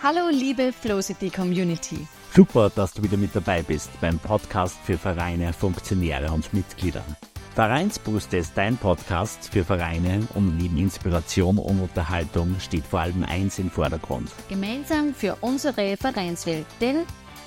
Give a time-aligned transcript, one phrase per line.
[0.00, 2.06] Hallo liebe Flowcity Community.
[2.32, 7.02] Super, dass du wieder mit dabei bist beim Podcast für Vereine, Funktionäre und Mitglieder.
[7.56, 13.58] Vereinsbooster ist dein Podcast für Vereine und neben Inspiration und Unterhaltung steht vor allem eins
[13.58, 14.30] im Vordergrund.
[14.48, 17.04] Gemeinsam für unsere Vereinswelt, denn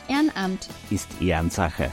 [0.09, 1.89] Ehrenamt ist Ehrensache.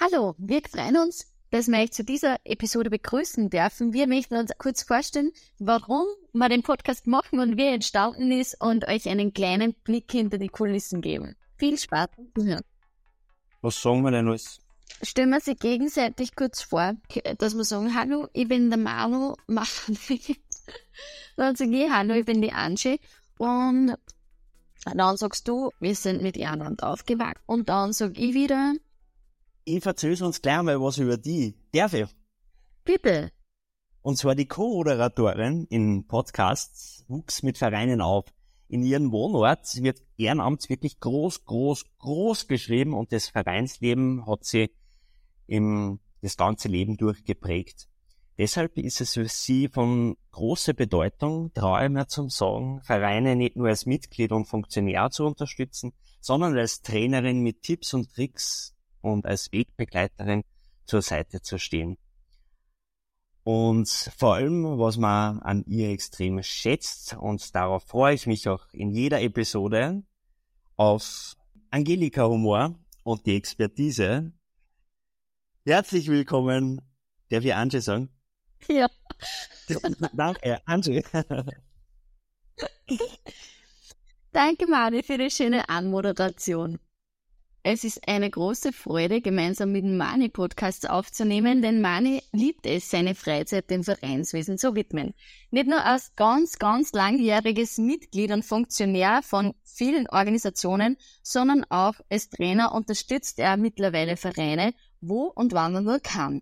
[0.00, 3.92] Hallo, wir freuen uns, dass wir euch zu dieser Episode begrüßen dürfen.
[3.92, 8.60] Wir möchten uns kurz vorstellen, warum wir den Podcast machen und wie er entstanden ist
[8.60, 11.36] und euch einen kleinen Blick hinter die Kulissen geben.
[11.58, 12.64] Viel Spaß zu hören.
[13.62, 14.60] Was sagen wir denn alles?
[15.02, 16.94] Stellen wir sie gegenseitig kurz vor,
[17.38, 19.34] dass wir sagen, hallo, ich bin der Manu,
[21.36, 23.00] dann sage ich, hallo, ich bin die Angie
[23.38, 23.96] und
[24.84, 28.74] dann sagst du, wir sind mit Ehrenamt aufgewachsen und dann sag ich wieder,
[29.64, 31.56] ich erzähl's uns gleich mal was über die.
[31.72, 32.08] Darf ich?
[32.84, 33.32] Bitte.
[34.02, 38.24] Und zwar die Co-Moderatorin in Podcasts wuchs mit Vereinen auf.
[38.68, 44.70] In ihrem Wohnort wird Ehrenamt wirklich groß, groß, groß geschrieben und das Vereinsleben hat sie
[45.46, 47.88] im, das ganze Leben durchgeprägt.
[48.38, 53.56] Deshalb ist es für sie von großer Bedeutung, traue ich mir zum Sagen, Vereine nicht
[53.56, 59.26] nur als Mitglied und Funktionär zu unterstützen, sondern als Trainerin mit Tipps und Tricks und
[59.26, 60.44] als Wegbegleiterin
[60.86, 61.98] zur Seite zu stehen.
[63.42, 63.88] Und
[64.18, 68.90] vor allem, was man an ihr extrem schätzt, und darauf freue ich mich auch in
[68.90, 70.02] jeder Episode,
[70.76, 71.36] auf
[71.70, 74.32] Angelika Humor und die Expertise.
[75.64, 76.80] Herzlich willkommen,
[77.28, 78.10] darf ich Angie sagen?
[78.68, 78.88] Ja.
[80.12, 81.02] Danke, Angie.
[84.32, 86.78] Danke, Mari, für die schöne Anmoderation.
[87.62, 92.88] Es ist eine große Freude, gemeinsam mit dem Mani Podcasts aufzunehmen, denn Mani liebt es,
[92.88, 95.12] seine Freizeit dem Vereinswesen zu widmen.
[95.50, 102.30] Nicht nur als ganz, ganz langjähriges Mitglied und Funktionär von vielen Organisationen, sondern auch als
[102.30, 106.40] Trainer unterstützt er mittlerweile Vereine, wo und wann er nur kann.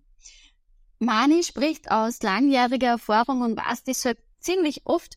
[1.00, 5.16] Mani spricht aus langjähriger Erfahrung und weiß deshalb ziemlich oft,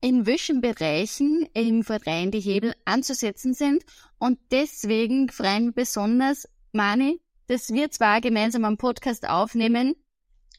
[0.00, 3.84] in welchen Bereichen im Verein die Hebel anzusetzen sind.
[4.18, 9.94] Und deswegen freuen wir besonders, Mani, dass wir zwar gemeinsam am Podcast aufnehmen.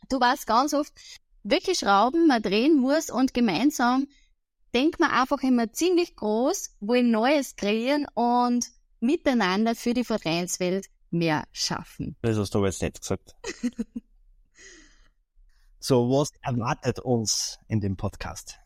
[0.10, 0.94] Du weißt ganz oft,
[1.44, 4.08] welche Schrauben man drehen muss und gemeinsam
[4.74, 8.68] denkt man einfach immer ziemlich groß, wollen Neues kreieren und
[9.00, 12.16] miteinander für die Vereinswelt mehr schaffen.
[12.22, 13.36] Das hast du aber jetzt nicht gesagt.
[15.80, 18.60] so, was erwartet uns in dem Podcast?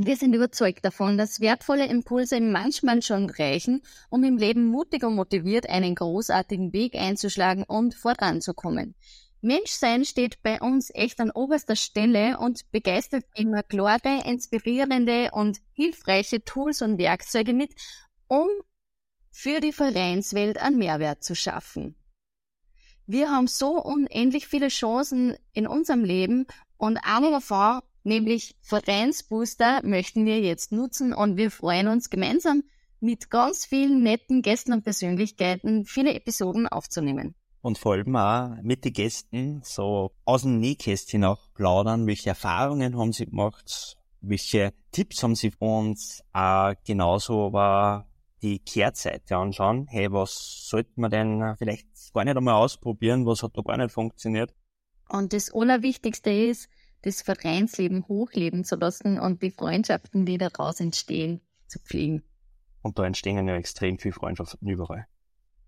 [0.00, 5.16] Wir sind überzeugt davon, dass wertvolle Impulse manchmal schon reichen, um im Leben mutig und
[5.16, 8.94] motiviert einen großartigen Weg einzuschlagen und voranzukommen.
[9.40, 16.44] Menschsein steht bei uns echt an oberster Stelle und begeistert immer klare, inspirierende und hilfreiche
[16.44, 17.74] Tools und Werkzeuge mit,
[18.28, 18.46] um
[19.32, 21.96] für die Vereinswelt einen Mehrwert zu schaffen.
[23.06, 30.26] Wir haben so unendlich viele Chancen in unserem Leben und eine davon nämlich Vereinsbooster möchten
[30.26, 32.64] wir jetzt nutzen und wir freuen uns gemeinsam
[33.00, 37.34] mit ganz vielen netten Gästen und Persönlichkeiten viele Episoden aufzunehmen.
[37.60, 42.96] Und vor allem auch mit den Gästen so aus dem Nähkästchen auch plaudern, welche Erfahrungen
[42.96, 45.98] haben sie gemacht, welche Tipps haben sie und
[46.32, 48.06] auch genauso aber
[48.42, 49.86] die Kehrseite anschauen.
[49.88, 53.26] Hey, was sollte man denn vielleicht gar nicht einmal ausprobieren?
[53.26, 54.54] Was hat da gar nicht funktioniert?
[55.08, 56.68] Und das Allerwichtigste ist,
[57.02, 62.22] das Vereinsleben hochleben zu lassen und die Freundschaften, die daraus entstehen, zu pflegen.
[62.82, 65.06] Und da entstehen ja extrem viele Freundschaften überall.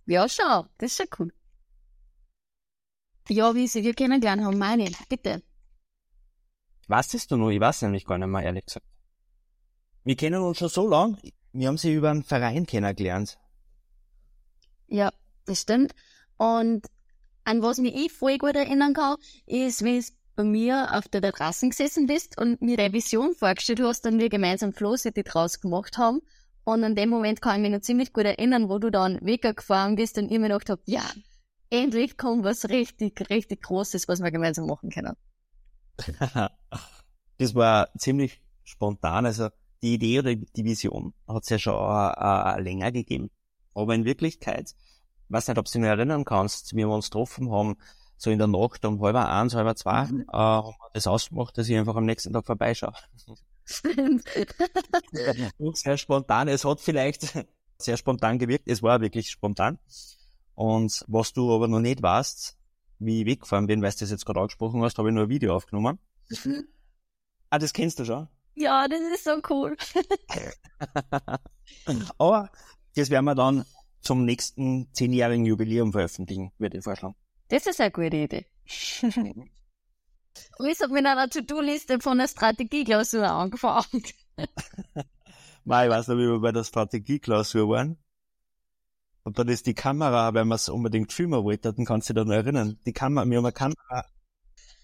[0.07, 1.33] Ja, schau, das ist schon cool.
[3.29, 5.43] Ja, wie sie wir kennengelernt haben, meine, bitte.
[6.89, 7.53] Was ist du nur?
[7.53, 8.87] Ich weiß nämlich gar nicht mehr, ehrlich gesagt.
[10.03, 11.17] Wir kennen uns schon so lang.
[11.53, 13.39] Wir haben sie über einen Verein kennengelernt.
[14.89, 15.13] Ja,
[15.45, 15.95] das stimmt.
[16.37, 16.87] Und
[17.45, 21.23] an was mich ich voll gut erinnern kann, ist, wie es bei mir auf der
[21.23, 25.99] Terrasse gesessen bist und mir deine Vision vorgestellt hast und wir gemeinsam Flow draus gemacht
[25.99, 26.21] haben.
[26.65, 29.97] Und an dem Moment kann ich mich noch ziemlich gut erinnern, wo du dann weggefahren
[29.97, 31.03] bist und ich mir gedacht habe, ja,
[31.71, 35.17] endlich kommt was richtig, richtig Großes, was wir gemeinsam machen können.
[37.39, 39.27] das war ziemlich spontan.
[39.27, 39.49] Also
[39.83, 43.31] die Idee oder die Vision hat es ja schon äh, äh, länger gegeben.
[43.75, 47.51] Aber in Wirklichkeit, ich weiß nicht, ob du noch erinnern kannst, wie wir uns getroffen
[47.51, 47.77] haben,
[48.21, 50.27] so in der Nacht um halb eins, halb zwei, mhm.
[50.31, 52.93] äh, haben wir das ausgemacht, dass ich einfach am nächsten Tag vorbeischaue.
[55.73, 56.49] Sehr spontan.
[56.49, 57.47] Es hat vielleicht
[57.79, 58.69] sehr spontan gewirkt.
[58.69, 59.79] Es war wirklich spontan.
[60.55, 62.59] Und was du aber noch nicht weißt,
[62.99, 65.31] wie ich weggefahren bin, weil du das jetzt gerade angesprochen hast, habe ich nur ein
[65.31, 65.99] Video aufgenommen.
[66.45, 66.69] Mhm.
[67.49, 68.29] Ah, das kennst du schon?
[68.55, 69.79] Ja, das ist so cool.
[72.19, 72.51] Aber
[72.97, 73.65] das werden wir dann
[74.03, 77.15] zum nächsten zehnjährigen Jubiläum veröffentlichen, würde ich vorschlagen.
[77.51, 78.47] Das ist eine gute Idee.
[78.65, 84.05] ich habe mit einer To-Do-Liste von der Strategieklausur angefangen.
[85.65, 87.99] Mal, ich weiß noch, wie wir bei der Strategieklausur waren.
[89.25, 92.23] Und dann ist die Kamera, wenn man es unbedingt filmen wollte, dann kannst du dich
[92.23, 92.79] da noch erinnern.
[92.87, 94.05] Die Kamera, wir haben eine Kamera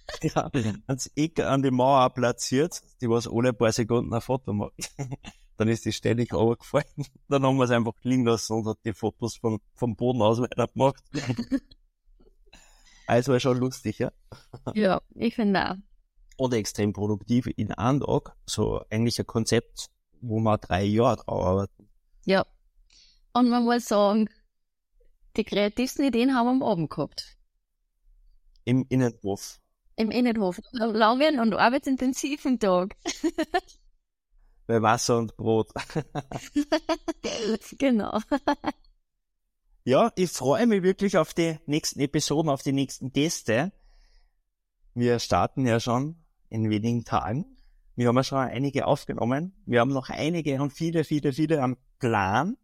[0.22, 0.50] ja,
[0.88, 4.72] ans Eck an die Mauer platziert, die was alle paar Sekunden ein Foto macht.
[5.56, 7.06] dann ist die ständig runtergefallen.
[7.28, 10.40] Dann haben wir es einfach liegen lassen und hat die Fotos vom, vom Boden aus
[10.40, 11.02] weiter gemacht.
[13.06, 14.12] Also war schon lustig, ja.
[14.74, 15.76] Ja, ich finde auch.
[16.36, 18.36] Und extrem produktiv in einem Tag.
[18.46, 21.88] So eigentlich ein Konzept, wo wir drei Jahre drauf arbeiten.
[22.26, 22.44] Ja.
[23.32, 24.28] Und man muss sagen,
[25.36, 27.36] die kreativsten Ideen haben wir am Abend gehabt.
[28.64, 29.60] Im Innenhof.
[29.96, 30.60] Im Innenhof.
[30.72, 32.96] Langen und arbeitsintensiven Tag.
[34.66, 35.70] Bei Wasser und Brot.
[37.78, 38.18] genau.
[39.88, 43.70] Ja, ich freue mich wirklich auf die nächsten Episoden, auf die nächsten Gäste.
[44.94, 46.16] Wir starten ja schon
[46.48, 47.56] in wenigen Tagen.
[47.94, 49.52] Wir haben ja schon einige aufgenommen.
[49.64, 52.56] Wir haben noch einige und viele, viele, viele am Plan.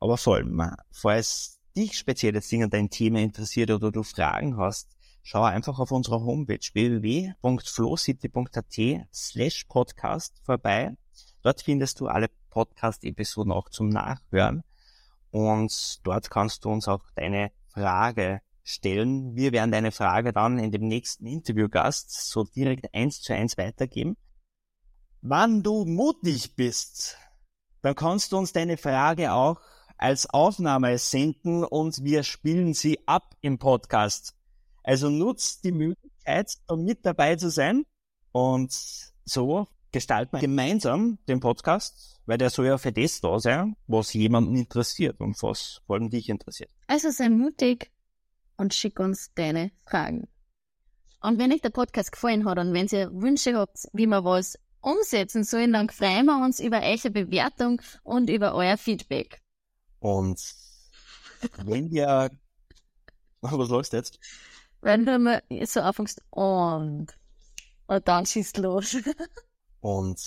[0.00, 4.96] Aber vor allem, falls dich spezielles Ding an dein Thema interessiert oder du Fragen hast,
[5.22, 10.96] schau einfach auf unserer Homepage www.flowcity.at slash podcast vorbei.
[11.42, 14.64] Dort findest du alle Podcast-Episoden auch zum Nachhören
[15.34, 19.34] und dort kannst du uns auch deine Frage stellen.
[19.34, 24.16] Wir werden deine Frage dann in dem nächsten Interviewgast so direkt eins zu eins weitergeben.
[25.22, 27.18] Wann du mutig bist,
[27.82, 29.60] dann kannst du uns deine Frage auch
[29.98, 34.36] als Aufnahme senden und wir spielen sie ab im Podcast.
[34.84, 37.82] Also nutzt die Möglichkeit, um mit dabei zu sein.
[38.30, 38.72] Und
[39.24, 44.12] so gestalten wir gemeinsam den Podcast, weil der soll ja für das da sein, was
[44.12, 46.70] jemanden interessiert und was vor allem dich interessiert.
[46.88, 47.92] Also sei mutig
[48.56, 50.28] und schick uns deine Fragen.
[51.20, 54.58] Und wenn euch der Podcast gefallen hat und wenn ihr Wünsche habt, wie wir was
[54.80, 59.40] umsetzen sollen, dann freuen wir uns über eure Bewertung und über euer Feedback.
[60.00, 60.40] Und
[61.64, 62.30] wenn ihr,
[63.40, 64.18] was du jetzt?
[64.82, 67.06] Wenn du mal so anfängst und,
[67.86, 68.96] und dann schießt los.
[69.84, 70.18] und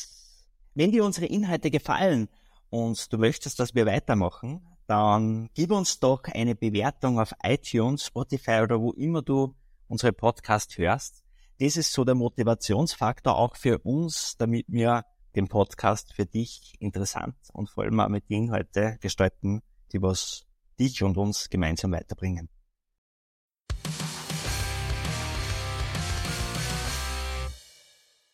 [0.76, 2.30] wenn dir unsere Inhalte gefallen
[2.70, 8.60] und du möchtest, dass wir weitermachen, dann gib uns doch eine Bewertung auf iTunes, Spotify
[8.62, 9.56] oder wo immer du
[9.88, 11.24] unsere Podcast hörst.
[11.60, 15.06] Das ist so der Motivationsfaktor auch für uns, damit wir
[15.36, 20.44] den Podcast für dich interessant und vor allem auch mit Inhalte gestalten, die was
[20.80, 22.48] dich und uns gemeinsam weiterbringen.